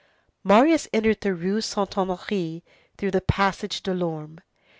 [0.43, 2.63] Marius entered the Rue Saint Honoré
[2.97, 4.39] through the Passage Delorme.